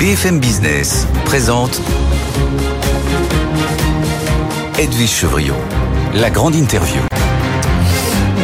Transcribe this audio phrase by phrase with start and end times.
[0.00, 1.78] BFM Business présente
[4.78, 5.52] Edwige Chevriot,
[6.14, 7.02] la grande interview.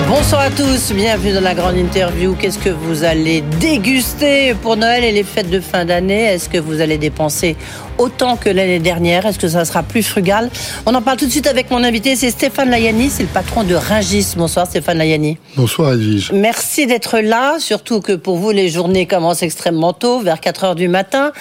[0.06, 2.34] Bonsoir à tous, bienvenue dans la grande interview.
[2.34, 6.24] Qu'est-ce que vous allez déguster pour Noël et les fêtes de fin d'année?
[6.24, 7.56] Est-ce que vous allez dépenser
[7.98, 10.50] autant que l'année dernière Est-ce que ça sera plus frugal?
[10.86, 13.64] On en parle tout de suite avec mon invité, c'est Stéphane Layani, c'est le patron
[13.64, 14.34] de Ringis.
[14.36, 15.38] Bonsoir Stéphane Layani.
[15.56, 16.32] Bonsoir Edwige.
[16.32, 20.74] Merci d'être là, surtout que pour vous les journées commencent extrêmement tôt, vers 4 heures
[20.74, 21.32] du matin.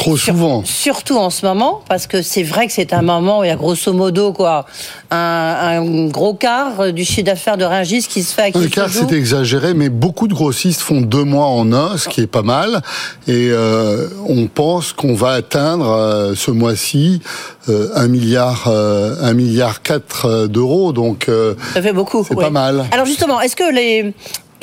[0.00, 0.62] Trop souvent.
[0.64, 3.50] surtout en ce moment, parce que c'est vrai que c'est un moment où il y
[3.50, 4.64] a grosso modo quoi,
[5.10, 8.56] un, gros quart du chiffre d'affaires de Ringis qui se fait.
[8.56, 12.22] Un quart, c'est exagéré, mais beaucoup de grossistes font deux mois en un, ce qui
[12.22, 12.80] est pas mal.
[13.28, 17.20] Et euh, on pense qu'on va atteindre euh, ce mois-ci
[17.68, 20.94] euh, un milliard, un milliard quatre d'euros.
[20.94, 21.28] Donc
[21.74, 22.24] ça fait beaucoup.
[22.26, 22.86] C'est pas mal.
[22.90, 24.14] Alors justement, est-ce que les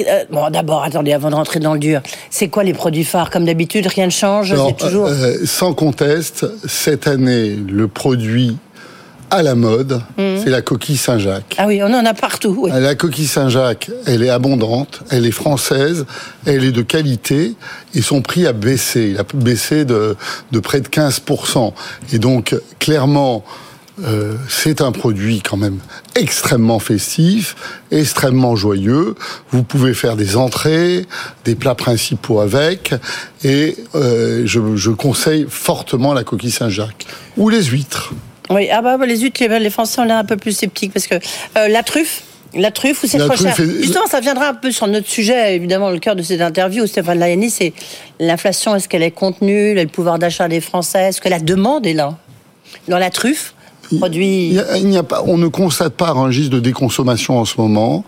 [0.02, 3.30] euh, bon, d'abord, attendez, avant de rentrer dans le dur, c'est quoi les produits phares?
[3.30, 5.08] Comme d'habitude, rien ne change toujours...
[5.08, 8.58] Euh, sans conteste, cette année, le produit
[9.30, 10.42] à la mode, mhm.
[10.44, 11.56] c'est la coquille Saint-Jacques.
[11.58, 12.68] Ah oui, on en a partout.
[12.72, 16.06] La coquille Saint-Jacques, elle est abondante, elle est française,
[16.46, 17.56] elle est de qualité
[17.94, 19.10] et son prix a baissé.
[19.12, 20.16] Il a baissé de,
[20.52, 21.74] de près de 15%.
[22.14, 23.44] Et donc, clairement,
[24.04, 25.80] euh, c'est un produit quand même
[26.16, 27.56] extrêmement festif,
[27.92, 29.16] extrêmement joyeux.
[29.50, 31.06] Vous pouvez faire des entrées,
[31.46, 32.94] des plats principaux avec,
[33.44, 38.14] et euh, je, conseille fortement la coquille Saint-Jacques ou les huîtres.
[38.50, 41.16] Oui, ah bah, les huîtres, les Français ont l'air un peu plus sceptiques parce que
[41.16, 42.24] euh, la truffe.
[42.54, 45.90] La truffe ou c'est trop cher Justement, ça viendra un peu sur notre sujet, évidemment,
[45.90, 46.88] le cœur de cette interview.
[46.88, 47.74] Stéphane Layani, c'est
[48.20, 48.74] l'inflation.
[48.74, 52.18] Est-ce qu'elle est contenue Le pouvoir d'achat des Français Est-ce que la demande est là
[52.88, 53.54] Dans la truffe
[53.92, 58.04] il n'y a, pas, on ne constate pas un registre de déconsommation en ce moment.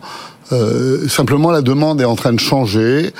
[0.51, 3.13] Euh, simplement, la demande est en train de changer.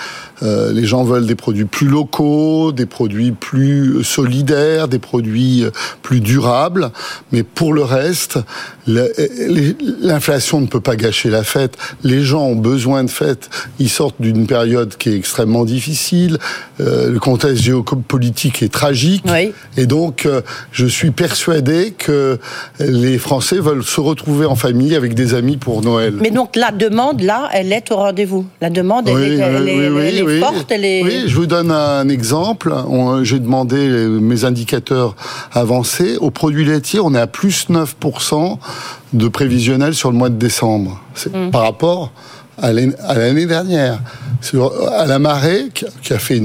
[0.43, 5.71] Euh, les gens veulent des produits plus locaux, des produits plus solidaires, des produits euh,
[6.01, 6.91] plus durables.
[7.31, 8.39] Mais pour le reste,
[8.87, 11.77] l'inflation ne peut pas gâcher la fête.
[12.03, 13.49] Les gens ont besoin de fêtes.
[13.79, 16.37] Ils sortent d'une période qui est extrêmement difficile.
[16.79, 19.23] Euh, le contexte géopolitique est tragique.
[19.77, 20.27] Et donc,
[20.71, 22.39] je suis persuadé que
[22.79, 26.15] les Français veulent se retrouver en famille avec des amis pour Noël.
[26.19, 28.45] Mais donc la demande, là, elle est au rendez-vous.
[28.61, 30.28] La demande, elle, est, elle, oui,
[31.27, 32.73] je vous donne un exemple.
[33.23, 35.15] J'ai demandé mes indicateurs
[35.53, 36.17] avancés.
[36.17, 38.57] Au produit laitier, on est à plus 9%
[39.13, 41.01] de prévisionnel sur le mois de décembre.
[41.33, 41.49] Mm.
[41.51, 42.11] Par rapport
[42.61, 43.99] à l'année dernière.
[44.91, 45.69] à la marée,
[46.01, 46.41] qui a fait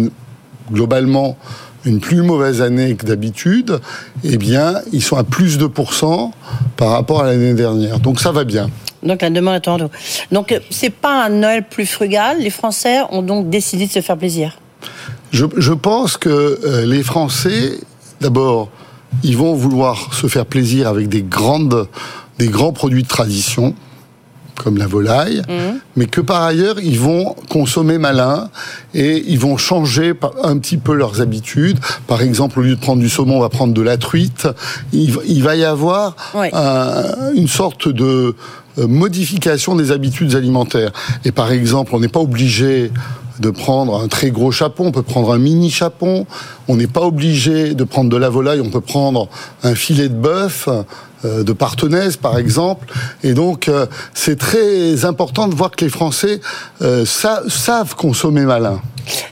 [0.72, 1.36] globalement
[1.84, 3.80] une plus mauvaise année que d'habitude,
[4.22, 6.32] eh bien, ils sont à plus de pourcents
[6.76, 8.00] par rapport à l'année dernière.
[8.00, 8.70] Donc ça va bien.
[9.02, 9.90] Donc la demande est en haut.
[10.32, 12.38] Donc euh, c'est pas un Noël plus frugal.
[12.40, 14.58] Les Français ont donc décidé de se faire plaisir.
[15.30, 17.72] Je, je pense que euh, les Français,
[18.20, 18.70] d'abord,
[19.22, 21.88] ils vont vouloir se faire plaisir avec des grandes,
[22.38, 23.74] des grands produits de tradition
[24.56, 25.78] comme la volaille, mmh.
[25.96, 28.50] mais que par ailleurs, ils vont consommer malin
[28.94, 31.78] et ils vont changer un petit peu leurs habitudes.
[32.06, 34.48] Par exemple, au lieu de prendre du saumon, on va prendre de la truite.
[34.92, 36.16] Il, va y avoir
[37.34, 38.34] une sorte de
[38.78, 40.90] euh, modification des habitudes alimentaires.
[41.24, 42.90] Et par exemple, on n'est pas obligé
[43.38, 46.26] de prendre un très gros chapon, on peut prendre un mini chapon,
[46.68, 49.28] on n'est pas obligé de prendre de la volaille, on peut prendre
[49.62, 50.68] un filet de bœuf,
[51.24, 52.92] de partenaise par exemple.
[53.22, 56.40] Et donc euh, c'est très important de voir que les Français
[56.82, 58.80] euh, savent consommer malin.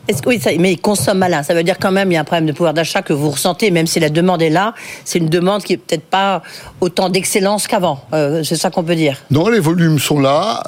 [0.06, 1.42] Est-ce, oui, mais ils consomment malin.
[1.42, 3.30] Ça veut dire quand même il y a un problème de pouvoir d'achat que vous
[3.30, 4.74] ressentez, même si la demande est là.
[5.04, 6.42] C'est une demande qui est peut-être pas
[6.82, 8.04] autant d'excellence qu'avant.
[8.44, 9.16] c'est ça qu'on peut dire.
[9.30, 10.62] Non, les volumes sont là.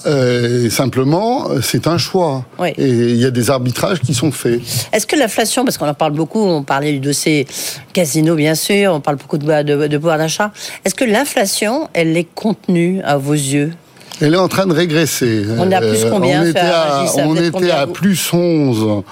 [0.71, 2.47] simplement, c'est un choix.
[2.79, 4.63] Et il y a des arbitrages qui sont faits.
[4.91, 7.47] Est-ce que l'inflation, parce qu'on en parle beaucoup, on parlait du dossier
[7.93, 10.51] casino bien sûr, on parle beaucoup de, de, de pouvoir d'achat.
[10.85, 13.73] Est-ce que l'inflation, elle est contenue à vos yeux
[14.21, 15.45] Elle est en train de régresser.
[15.59, 19.03] On est à plus combien On était à, on était à plus 11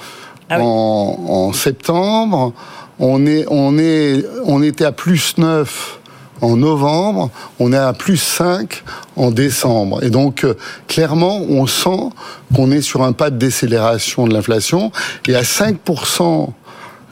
[0.50, 2.52] ah en, septembre.
[2.98, 6.00] On, est, on, est, on était à plus 9
[6.40, 7.30] en novembre,
[7.60, 8.82] on est à plus 5
[9.14, 10.02] en décembre.
[10.02, 10.54] Et donc, euh,
[10.88, 12.10] clairement, on sent
[12.52, 14.90] qu'on est sur un pas de décélération de l'inflation.
[15.28, 16.48] Et à 5%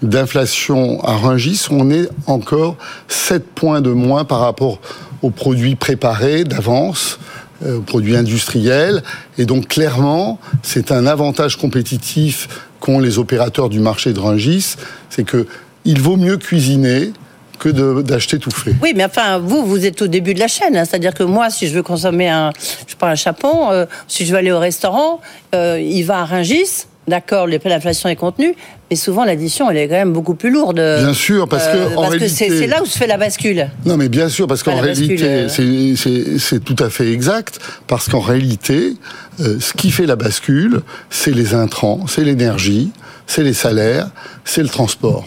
[0.02, 2.76] d'inflation à Rungis, on est encore
[3.08, 4.80] 7 points de moins par rapport
[5.22, 7.18] aux produits préparés d'avance
[7.64, 9.02] euh, aux produits industriels.
[9.36, 12.48] Et donc clairement, c'est un avantage compétitif
[12.80, 14.76] qu'ont les opérateurs du marché de Rungis,
[15.10, 15.46] c'est que
[15.84, 17.12] il vaut mieux cuisiner
[17.58, 17.68] que
[18.00, 18.74] d'acheter tout fait.
[18.82, 20.76] Oui, mais enfin, vous, vous êtes au début de la chaîne.
[20.76, 20.84] Hein.
[20.86, 22.50] C'est-à-dire que moi, si je veux consommer un,
[22.86, 25.20] je prends un chapon, euh, si je veux aller au restaurant,
[25.54, 28.54] euh, il va à Rungis, D'accord, l'inflation est contenue,
[28.88, 30.76] mais souvent l'addition, elle est quand même beaucoup plus lourde.
[30.76, 33.68] Bien sûr, parce que euh, en parce que c'est là où se fait la bascule.
[33.84, 36.38] Non, mais bien sûr, parce qu'en réalité, bascule, euh.
[36.38, 38.94] c'est tout à fait exact, parce qu'en réalité,
[39.40, 42.92] euh, ce qui fait la bascule, c'est les intrants, c'est l'énergie,
[43.26, 44.10] c'est les salaires,
[44.44, 45.26] c'est le transport.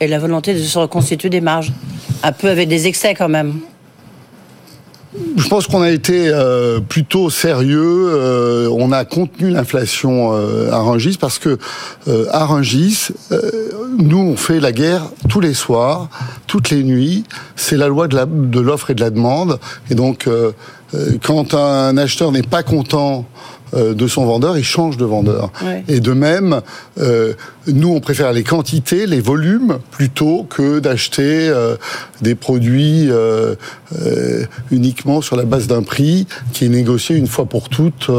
[0.00, 1.72] Et la volonté de se reconstituer des marges.
[2.22, 3.60] Un peu avec des excès quand même.
[5.36, 8.10] Je pense qu'on a été euh, plutôt sérieux.
[8.12, 11.58] euh, on a contenu l'inflation euh, à Rungis parce que
[12.30, 13.08] à Rungis,
[13.98, 16.08] nous on fait la guerre tous les soirs,
[16.46, 17.24] toutes les nuits.
[17.56, 19.58] C'est la loi de l'offre et de la demande.
[19.90, 20.28] Et donc,
[21.24, 23.26] quand un acheteur n'est pas content
[23.74, 25.50] de son vendeur, il change de vendeur.
[25.62, 25.84] Ouais.
[25.88, 26.62] Et de même,
[26.98, 27.34] euh,
[27.68, 31.76] nous, on préfère les quantités, les volumes, plutôt que d'acheter euh,
[32.22, 33.54] des produits euh,
[34.04, 38.10] euh, uniquement sur la base d'un prix qui est négocié une fois pour toutes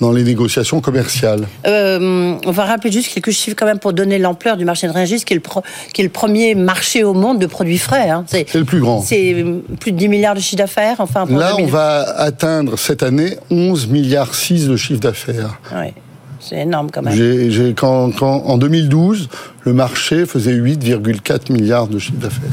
[0.00, 1.46] dans les négociations commerciales.
[1.64, 5.24] On va rappeler juste quelques chiffres quand même pour donner l'ampleur du marché de Rungis,
[5.24, 8.10] qui est le, pro- qui est le premier marché au monde de produits frais.
[8.10, 8.24] hein.
[8.28, 9.02] C'est le plus grand.
[9.02, 9.44] c'est
[9.80, 10.96] plus de 10 milliards de chiffre d'affaires.
[11.00, 11.72] Enfin, pour Là, on 2000.
[11.72, 15.58] va atteindre cette année 11 milliards 6 de chiffre d'affaires.
[15.74, 15.94] Ouais,
[16.40, 17.14] c'est énorme quand même.
[17.14, 19.28] J'ai- quand, quand- en 2012,
[19.64, 22.50] le marché faisait 8,4 milliards de chiffre d'affaires.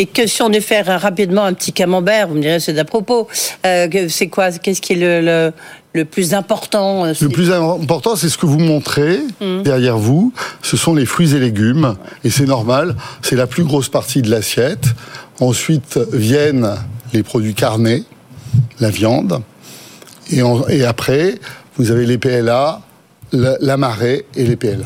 [0.00, 2.84] Et que si on devait faire rapidement un petit camembert, vous me direz c'est d'à
[2.84, 3.26] propos.
[3.66, 5.52] euh, c'est quoi Qu'est-ce qui est le, le,
[5.92, 9.62] le plus important euh, Le plus important, c'est ce que vous montrez Mmh.
[9.62, 10.32] derrière vous.
[10.62, 11.96] Ce sont les fruits et légumes.
[12.22, 14.84] Et c'est normal, c'est la plus grosse partie de l'assiette.
[15.40, 16.70] Ensuite viennent
[17.12, 18.04] les produits carnés,
[18.78, 19.40] la viande.
[20.30, 21.40] Et, en- et après,
[21.76, 22.82] vous avez les PLA,
[23.32, 24.84] la, la marée et les PLA,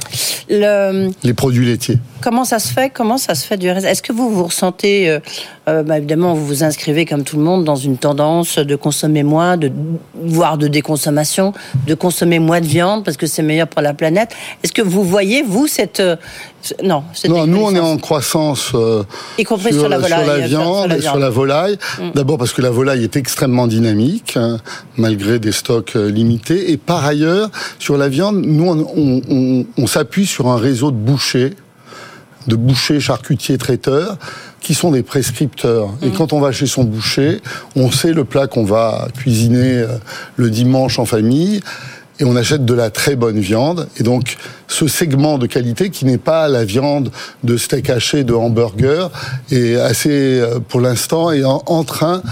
[0.48, 1.98] le, les produits laitiers.
[2.22, 2.90] Comment ça se fait?
[2.90, 3.86] Comment ça se fait du reste?
[3.86, 5.18] Est-ce que vous vous ressentez, euh,
[5.68, 9.22] euh, bah, évidemment, vous vous inscrivez comme tout le monde dans une tendance de consommer
[9.22, 9.72] moins, de
[10.22, 11.52] voire de déconsommation,
[11.86, 14.30] de consommer moins de viande parce que c'est meilleur pour la planète?
[14.62, 16.16] Est-ce que vous voyez vous cette euh,
[16.84, 19.02] non cette Non, nous on est en croissance euh,
[19.38, 21.78] Y compris sur la volaille, sur la viande sur la sur la volaille.
[21.98, 22.10] Mm.
[22.14, 24.58] D'abord parce que la volaille est extrêmement dynamique, hein,
[24.96, 26.70] malgré des stocks limités.
[26.70, 30.90] Et par ailleurs, sur la viande, nous on, on- on- on s'appuie sur un réseau
[30.92, 31.54] de bouchers,
[32.46, 34.16] de bouchers, charcutiers, traiteurs,
[34.60, 35.90] qui sont des prescripteurs.
[36.02, 36.12] Et Mm.
[36.12, 37.40] quand on va chez son boucher,
[37.76, 39.88] on sait le plat qu'on va cuisiner euh,
[40.36, 41.60] le dimanche en famille.
[42.20, 43.88] Et on achète de la très bonne viande.
[43.96, 44.36] Et donc,
[44.68, 47.10] ce segment de qualité qui n'est pas la viande
[47.42, 49.10] de steak haché, de hamburger,
[49.50, 50.10] est assez,
[50.40, 52.22] euh, pour l'instant, est en, en train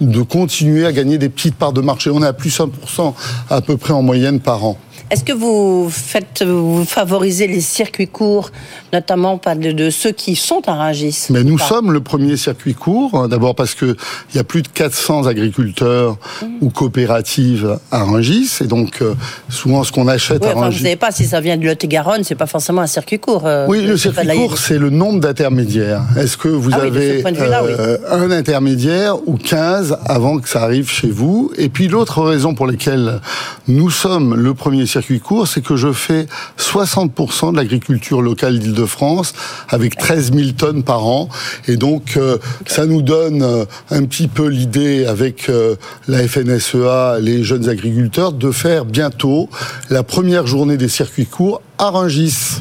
[0.00, 2.10] de continuer à gagner des petites parts de marché.
[2.10, 3.14] On est à plus 1%
[3.50, 4.78] à peu près en moyenne par an.
[5.10, 8.50] Est-ce que vous faites, vous favorisez les circuits courts,
[8.92, 12.74] notamment pas de, de ceux qui sont à Rungis Mais nous sommes le premier circuit
[12.74, 13.96] court, hein, d'abord parce que
[14.32, 16.46] il y a plus de 400 agriculteurs Mmh.
[16.62, 19.14] ou coopératives à Rungis, et donc euh,
[19.48, 20.82] souvent ce qu'on achète Oui, à enfin, vous Rungis.
[20.82, 23.46] savez pas si ça vient de Lot-et-Garonne, c'est pas forcément un circuit court.
[23.46, 26.02] euh, Oui, le circuit court, c'est le nombre d'intermédiaires.
[26.16, 27.22] Est-ce que vous Ah avez oui.
[27.26, 31.50] euh, un intermédiaire ou 15 avant que ça arrive chez vous?
[31.58, 33.20] Et puis l'autre raison pour laquelle
[33.68, 34.99] nous sommes le premier circuit
[35.46, 36.26] c'est que je fais
[36.58, 39.34] 60% de l'agriculture locale d'Île-de-France
[39.68, 41.28] avec 13 000 tonnes par an.
[41.68, 45.76] Et donc, euh, ça nous donne euh, un petit peu l'idée avec euh,
[46.08, 49.48] la FNSEA, les jeunes agriculteurs, de faire bientôt
[49.88, 52.60] la première journée des circuits courts à Rungis.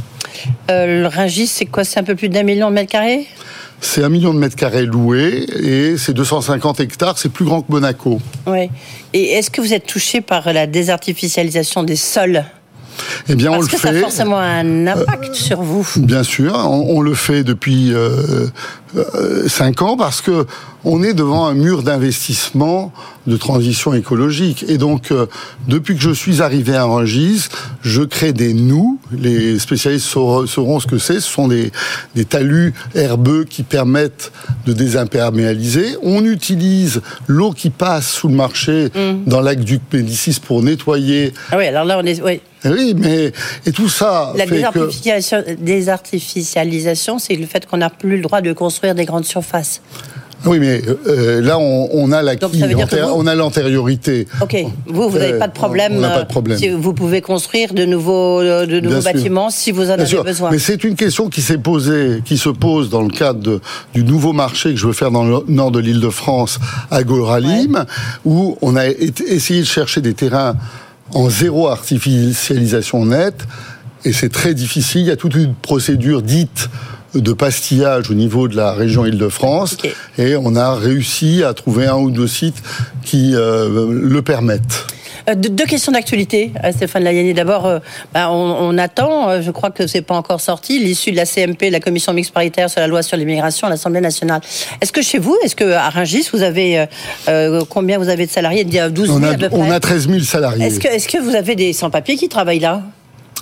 [0.69, 1.83] Le Rungis, c'est quoi?
[1.83, 3.27] C'est un peu plus d'un million de mètres carrés?
[3.81, 7.71] C'est un million de mètres carrés loués et c'est 250 hectares, c'est plus grand que
[7.71, 8.19] Monaco.
[8.45, 8.69] Oui.
[9.13, 12.43] Et est-ce que vous êtes touché par la désartificialisation des sols?
[13.27, 15.87] Eh bien, on Parce le que ça a forcément un impact sur vous.
[15.97, 18.47] Bien sûr, on, on le fait depuis euh,
[18.95, 20.45] euh, cinq ans parce que
[20.85, 22.93] on est devant un mur d'investissement
[23.27, 24.63] de transition écologique.
[24.69, 25.25] Et donc, euh,
[25.67, 27.49] depuis que je suis arrivé à Rungis,
[27.81, 28.97] je crée des nous.
[29.11, 31.19] Les spécialistes sauront, sauront ce que c'est.
[31.19, 31.71] Ce sont des,
[32.15, 34.31] des talus herbeux qui permettent
[34.65, 35.97] de désimperméabiliser.
[36.01, 38.89] On utilise l'eau qui passe sous le marché
[39.25, 41.33] dans l'aqueduc Médicis pour nettoyer.
[41.51, 42.21] Ah oui, alors là, on est.
[42.21, 42.39] Oui.
[42.65, 43.31] Eh Oui, mais
[43.65, 48.53] et tout ça La que désartificialisation, c'est le fait qu'on n'a plus le droit de
[48.53, 49.81] construire des grandes surfaces.
[50.45, 53.27] Oui, mais euh, là, on, on a la Donc, ça veut dire que vous- on
[53.27, 54.25] a l'antériorité.
[54.41, 54.55] Ok,
[54.87, 55.93] vous, vous n'avez Euh, pas de problème.
[55.97, 56.57] on n'a pas de euh, problème.
[56.57, 60.23] si vous pouvez construire de nouveaux, euh, de bâtiments si vous en Bien avez sûr,
[60.23, 60.49] besoin.
[60.49, 63.59] mais c'est une question qui s'est posée, qui se pose dans le cadre de-
[63.93, 66.57] du nouveau marché que je veux faire dans le nord de l'Île-de-France,
[66.89, 67.83] à Goralim,
[68.23, 70.55] où on a essayé de chercher des terrains
[71.13, 73.47] en zéro artificialisation nette,
[74.05, 75.01] et c'est très difficile.
[75.01, 76.69] Il y a toute une procédure dite
[77.15, 79.77] de pastillage au niveau de la région Île-de-France,
[80.17, 82.61] et on a réussi à trouver un ou deux sites
[83.03, 84.85] qui euh, le permettent.
[85.29, 87.33] Euh, deux, questions d'actualité, euh, Stéphane Layani.
[87.33, 87.79] D'abord, euh,
[88.13, 91.79] bah, on, attend, je crois que c'est pas encore sorti, l'issue de la CMP, la
[91.79, 94.41] commission mixte paritaire sur la loi sur l'immigration à l'Assemblée nationale.
[94.81, 96.85] Est-ce que chez vous, est-ce que à Rungis, vous avez
[97.69, 98.63] combien vous avez de salariés?
[98.63, 99.57] 12 000 on a, à peu près.
[99.57, 100.65] On a 13 000 salariés.
[100.65, 102.83] Est-ce que, est que vous avez des sans-papiers qui travaillent là?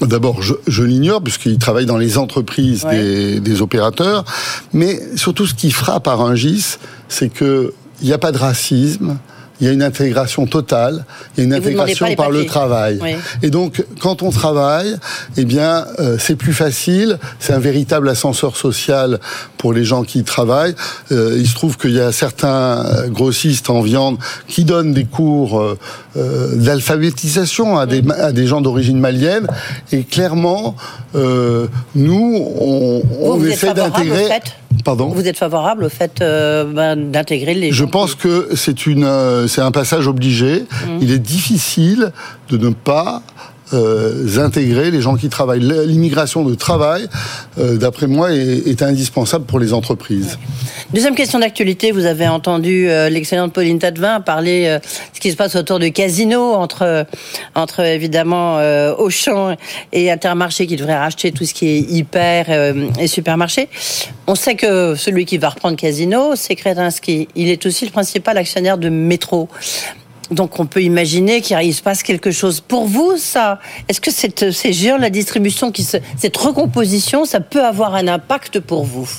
[0.02, 4.26] D'abord, je, l'ignore puisqu'ils travaillent dans les entreprises des, des, opérateurs,
[4.72, 6.78] mais surtout ce qui frappe à Rungis,
[7.10, 7.72] c'est qu'il
[8.04, 9.18] n'y a pas de racisme,
[9.60, 13.00] il y a une intégration totale, il y a une intégration par le travail.
[13.42, 14.96] Et donc, quand on travaille,
[15.36, 17.18] eh bien, euh, c'est plus facile.
[17.40, 19.20] C'est un véritable ascenseur social
[19.58, 20.76] pour les gens qui travaillent.
[21.12, 25.06] Euh, il se trouve qu'il y a certains euh, grossistes en viande qui donnent des
[25.06, 25.78] cours
[26.16, 29.48] d'alphabétisation à des, à des gens d'origine malienne.
[29.92, 30.76] Et clairement,
[31.14, 34.30] nous, on, on essaie d'intégrer.
[34.88, 37.74] Pardon Vous êtes favorable au fait ben, d'intégrer les.
[37.74, 40.62] Je pense que c'est une c'est un passage obligé.
[40.62, 41.00] Mmh.
[41.02, 42.14] Il est difficile
[42.50, 43.22] de ne pas
[43.74, 45.60] euh, intégrer les gens qui travaillent.
[45.60, 47.08] L'immigration de travail,
[47.60, 50.38] euh, d'après moi, est, indispensable pour les entreprises.
[50.94, 54.80] Deuxième question d'actualité, vous avez entendu euh, l'excellente Pauline Tadevin parler de
[55.14, 57.06] ce qui se passe autour de Casino, entre,
[57.56, 58.60] entre évidemment
[58.98, 59.56] Auchan
[59.92, 62.50] et Intermarché qui devrait racheter tout ce qui est hyper
[63.00, 63.70] et supermarché.
[64.28, 67.28] On sait que celui qui va reprendre Casino, c'est Kretinsky.
[67.36, 69.50] Il est aussi le principal actionnaire de Métro.
[70.32, 72.60] Donc on peut imaginer qu'il se passe quelque chose.
[72.60, 77.64] Pour vous, ça, est-ce que cette, géants, la distribution, qui se, cette recomposition, ça peut
[77.64, 79.10] avoir un impact pour vous?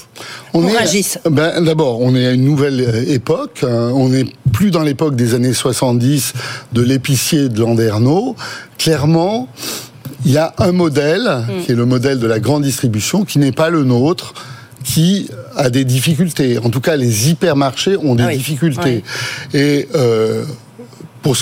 [0.53, 3.61] On est, ben, D'abord, on est à une nouvelle euh, époque.
[3.63, 3.93] Hein.
[3.95, 6.33] On n'est plus dans l'époque des années 70
[6.73, 8.37] de l'épicier de Landerneau.
[8.77, 9.49] Clairement,
[10.25, 11.65] il y a un modèle, mm.
[11.65, 14.35] qui est le modèle de la grande distribution, qui n'est pas le nôtre
[14.85, 16.59] qui a des difficultés.
[16.59, 19.03] En tout cas, les hypermarchés ont des ah difficultés.
[19.53, 20.45] Et euh,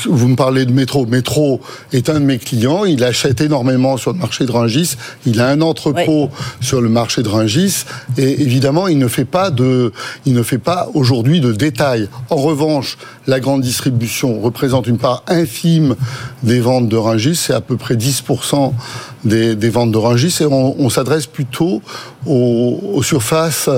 [0.08, 1.06] vous me parlez de Métro.
[1.06, 1.60] Métro
[1.92, 2.84] est un de mes clients.
[2.84, 4.96] Il achète énormément sur le marché de Rungis.
[5.26, 7.84] Il a un entrepôt sur le marché de Rungis.
[8.18, 9.92] Et évidemment, il ne fait pas de,
[10.24, 12.08] il ne fait pas aujourd'hui de détails.
[12.30, 15.96] En revanche, la grande distribution représente une part infime
[16.42, 17.36] des ventes de Rungis.
[17.36, 18.72] C'est à peu près 10%
[19.24, 20.36] des, ventes de Rungis.
[20.40, 21.82] Et on, s'adresse plutôt
[22.26, 23.68] aux surfaces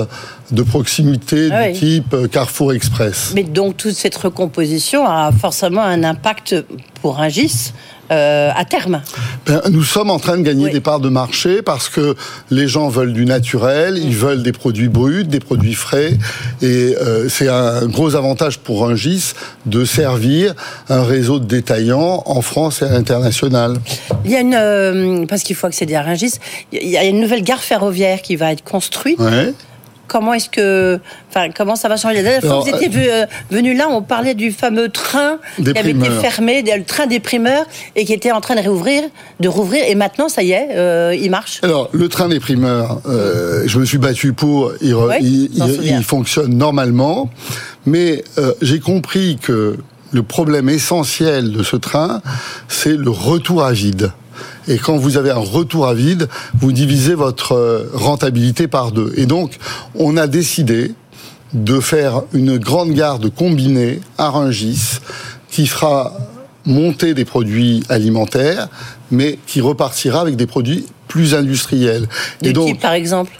[0.51, 3.33] de proximité ah du type euh, Carrefour Express.
[3.35, 6.55] Mais donc toute cette recomposition a forcément un impact
[7.01, 7.73] pour un GIS
[8.11, 9.01] euh, à terme.
[9.45, 12.15] Ben, Nous sommes en train de gagner des parts de marché parce que
[12.49, 16.17] les gens veulent du naturel, ils veulent des produits bruts, des produits frais,
[16.61, 19.33] et euh, c'est un gros avantage pour un GIS
[19.65, 20.53] de servir
[20.89, 23.77] un réseau de détaillants en France et à l'international.
[24.25, 26.35] Il y a une, parce qu'il faut accéder à Rungis,
[26.71, 29.19] il y a une nouvelle gare ferroviaire qui va être construite.
[29.19, 29.53] Ouais
[30.09, 30.99] comment est-ce que,
[31.29, 34.01] enfin, comment ça va changer La dernière fois que vous étiez euh, venu là, on
[34.01, 38.31] parlait du fameux train qui avait été fermé, le train des primeurs, et qui était
[38.31, 39.03] en train de réouvrir,
[39.39, 41.59] de rouvrir, et maintenant, ça y est, euh, il marche.
[41.63, 47.29] Alors, le train des primeurs, euh, je me suis battu pour, il, il, fonctionne normalement,
[47.85, 48.23] mais
[48.61, 49.77] j'ai compris que
[50.11, 52.21] le problème essentiel de ce train,
[52.67, 54.11] c'est le retour à vide.
[54.67, 56.27] Et quand vous avez un retour à vide,
[56.59, 59.13] vous divisez votre euh, rentabilité par deux.
[59.17, 59.57] Et donc,
[59.95, 60.93] on a décidé
[61.53, 64.99] de faire une grande garde combinée à Rungis
[65.49, 66.13] qui fera
[66.65, 68.67] monter des produits alimentaires,
[69.11, 72.07] mais qui repartira avec des produits plus industriels.
[72.41, 73.31] Du type, par exemple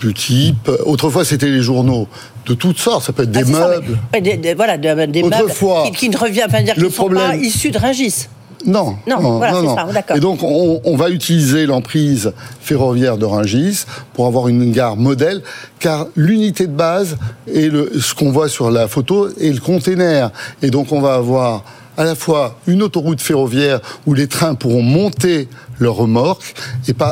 [0.00, 0.70] Du type.
[0.84, 2.06] Autrefois, c'était les journaux
[2.46, 3.04] de toutes sortes.
[3.04, 3.98] Ça peut être ah, des meubles.
[4.40, 5.52] des, voilà, des, meubles
[5.94, 8.28] qui, ne revient pas dire qu'ils ne sont pas issus de Rungis.
[8.66, 13.84] Non, non, non, voilà, non, Ça, Et donc, on, va utiliser l'emprise ferroviaire de Rungis
[14.12, 15.42] pour avoir une gare modèle,
[15.78, 20.30] car l'unité de base est le, ce qu'on voit sur la photo est le container.
[20.62, 21.64] Et donc, on va avoir
[21.96, 25.48] à la fois une autoroute ferroviaire où les trains pourront monter
[25.78, 26.54] leurs remorques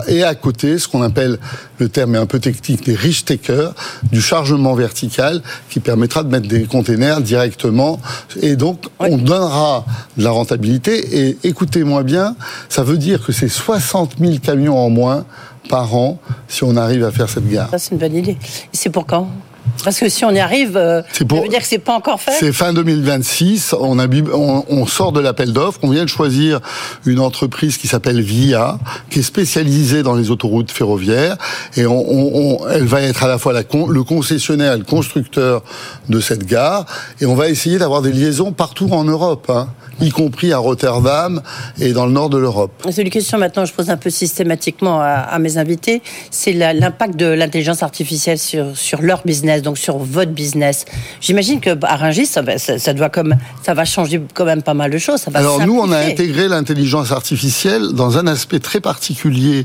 [0.08, 1.38] et, à côté ce qu'on appelle,
[1.78, 3.74] le terme est un peu technique, des rich takers,
[4.10, 8.00] du chargement vertical qui permettra de mettre des containers directement
[8.40, 9.84] et donc on donnera
[10.16, 12.36] de la rentabilité et écoutez-moi bien,
[12.68, 15.24] ça veut dire que c'est 60 000 camions en moins
[15.68, 17.70] par an si on arrive à faire cette gare.
[17.70, 18.32] Ça c'est une bonne idée.
[18.32, 19.28] Et c'est pour quand?
[19.82, 22.32] Parce que si on y arrive, euh, ça veut dire que c'est pas encore fait.
[22.38, 23.74] C'est fin 2026.
[23.78, 25.78] On, a, on, sort de l'appel d'offres.
[25.82, 26.60] On vient de choisir
[27.04, 28.78] une entreprise qui s'appelle Via,
[29.10, 31.36] qui est spécialisée dans les autoroutes ferroviaires,
[31.76, 35.62] et on, elle va être à la fois la, le concessionnaire, le constructeur
[36.08, 36.86] de cette gare,
[37.20, 39.50] et on va essayer d'avoir des liaisons partout en Europe.
[39.50, 39.68] Hein
[40.00, 41.42] y compris à Rotterdam
[41.80, 42.72] et dans le nord de l'Europe.
[42.90, 47.26] C'est une question maintenant, je pose un peu systématiquement à, mes invités, c'est l'impact de
[47.26, 50.84] l'intelligence artificielle sur, sur leur business donc sur votre business.
[51.20, 54.90] J'imagine que à Rungis, ça, ça, doit comme, ça va changer quand même pas mal
[54.90, 55.20] de choses.
[55.20, 59.64] Ça va Alors nous, on a intégré l'intelligence artificielle dans un aspect très particulier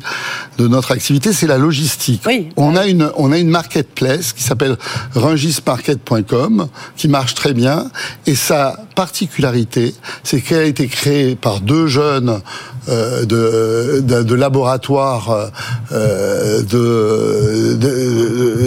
[0.58, 2.22] de notre activité, c'est la logistique.
[2.26, 2.50] Oui.
[2.58, 4.78] On a une, on a une marketplace qui s'appelle
[5.16, 7.90] rungismarket.com qui marche très bien
[8.26, 12.42] et sa particularité, c'est qu'elle a été créée par deux jeunes
[12.88, 15.52] euh, de, de, laboratoires
[15.92, 16.62] euh,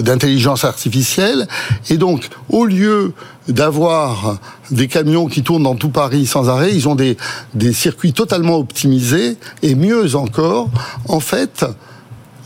[0.03, 1.47] d'intelligence artificielle.
[1.91, 3.13] Et donc, au lieu
[3.49, 4.39] d'avoir
[4.71, 9.37] des camions qui tournent dans tout Paris sans arrêt, ils ont des circuits totalement optimisés.
[9.63, 10.71] Et mieux encore,
[11.09, 11.65] en fait,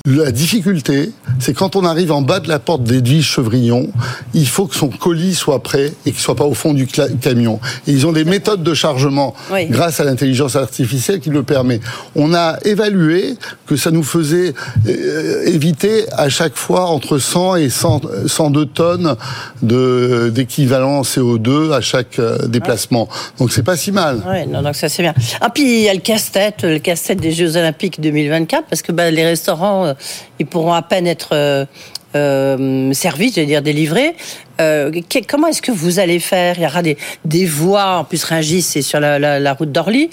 [0.07, 1.11] la difficulté,
[1.41, 3.89] c'est quand on arrive en bas de la porte d'Edwige Chevrillon,
[4.35, 7.59] il faut que son colis soit prêt et qu'il soit pas au fond du camion.
[7.87, 9.35] Et ils ont des méthodes de chargement
[9.69, 11.81] grâce à l'intelligence artificielle qui le permet.
[12.15, 13.35] On a évalué
[13.67, 14.55] que ça nous faisait
[14.87, 19.17] euh, éviter à chaque fois entre 100 et 100, 102 tonnes
[19.63, 23.09] de d'équivalent CO2 à chaque euh, déplacement.
[23.39, 24.23] Donc c'est pas si mal.
[24.27, 25.15] Ouais, non, donc ça c'est bien.
[25.41, 28.93] Ah puis il y a le casse-tête, le casse-tête des Jeux Olympiques 2024 parce que
[28.93, 29.95] bah, les restaurants euh,
[30.39, 31.67] ils pourront à peine être
[32.15, 34.15] euh, euh, servis, je dire délivrés.
[34.59, 34.91] Euh,
[35.29, 36.55] comment est-ce que vous allez faire?
[36.57, 40.09] Il y aura des, des voies, en plus Rungis, c'est sur la, route d'Orly.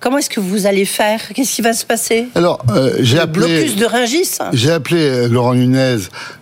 [0.00, 1.20] comment est-ce que vous allez faire?
[1.34, 2.26] Qu'est-ce qui va se passer?
[2.34, 2.64] Alors,
[3.00, 3.46] j'ai appelé...
[3.46, 5.96] blocus de Rungis J'ai appelé Laurent Nunez,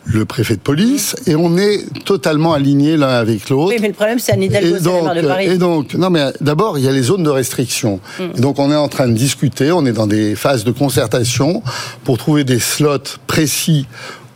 [0.04, 3.72] le préfet de police, et on est totalement alignés l'un avec l'autre.
[3.72, 5.46] Oui, mais le problème, c'est Anne Hidalgo, donc, de Paris.
[5.46, 8.00] Et donc, non mais d'abord, il y a les zones de restriction.
[8.18, 11.62] Et donc, on est en train de discuter, on est dans des phases de concertation
[12.02, 12.98] pour trouver des slots
[13.28, 13.86] précis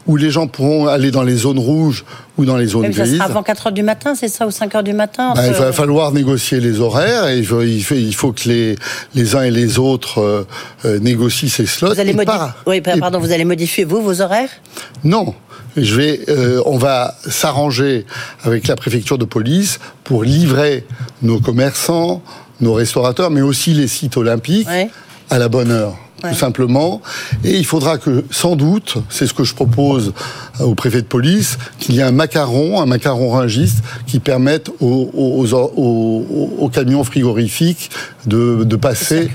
[0.06, 2.04] où les gens pourront aller dans les zones rouges
[2.38, 3.20] ou dans les zones grises.
[3.20, 5.72] Avant 4 heures du matin, c'est ça, ou 5 heures du matin ben, Il va
[5.72, 8.76] falloir négocier les horaires et il faut, il faut, que les,
[9.14, 10.46] les uns et les autres euh,
[10.84, 11.94] euh, négocient ces slots.
[11.94, 14.50] Vous allez modifier, oui, pardon, vous allez modifier vous vos horaires?
[15.04, 15.34] Non.
[15.76, 18.06] Je vais, euh, on va s'arranger
[18.44, 20.86] avec la préfecture de police pour livrer
[21.20, 22.22] nos commerçants,
[22.62, 24.68] nos restaurateurs, mais aussi les sites olympiques
[25.28, 25.98] à la bonne heure
[26.30, 27.02] tout simplement.
[27.44, 30.12] Et il faudra que, sans doute, c'est ce que je propose
[30.60, 35.10] au préfet de police, qu'il y ait un macaron, un macaron ringiste, qui permette aux,
[35.12, 37.90] aux, camions frigorifiques
[38.26, 39.30] de, de passer,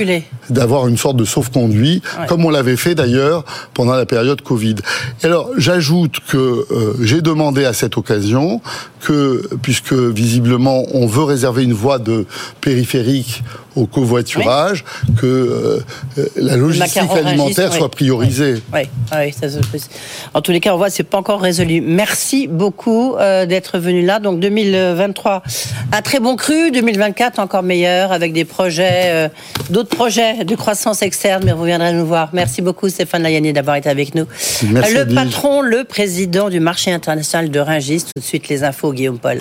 [0.49, 4.75] d'avoir une sorte de sauf-conduit, comme on l'avait fait d'ailleurs pendant la période Covid.
[5.23, 8.61] Et alors, j'ajoute que euh, j'ai demandé à cette occasion
[9.01, 12.25] que, puisque visiblement on veut réserver une voie de
[12.61, 13.43] périphérique
[13.75, 14.83] au covoiturage,
[15.17, 15.25] que
[16.17, 18.61] euh, la logistique alimentaire soit priorisée.
[18.73, 18.81] Oui,
[19.13, 19.47] oui, ça,
[20.33, 21.81] en tous les cas, on voit c'est pas encore résolu.
[21.81, 24.19] Merci beaucoup euh, d'être venu là.
[24.19, 25.43] Donc 2023,
[25.91, 26.71] un très bon cru.
[26.71, 29.29] 2024 encore meilleur avec des projets, euh,
[29.69, 31.43] d'autres projets de croissance externe.
[31.45, 32.29] Mais vous viendrez nous voir.
[32.33, 34.25] Merci beaucoup Stéphane Layani d'avoir été avec nous.
[34.69, 38.03] Merci le patron, le président du marché international de Ringis.
[38.03, 39.39] Tout de suite les infos, Guillaume Paul.